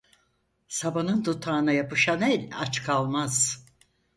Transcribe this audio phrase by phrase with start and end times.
[0.67, 3.65] Sabanın tutağına yapışan el aç kalmaz.